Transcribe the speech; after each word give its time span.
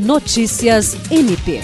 Notícias 0.00 0.96
MP. 1.10 1.60